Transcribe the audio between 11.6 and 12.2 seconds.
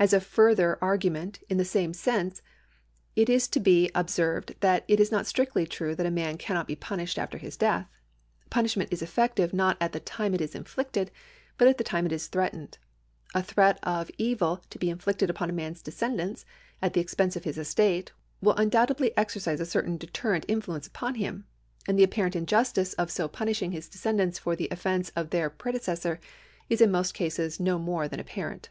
at the time it